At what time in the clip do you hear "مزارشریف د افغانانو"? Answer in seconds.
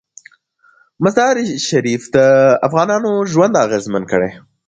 1.03-3.11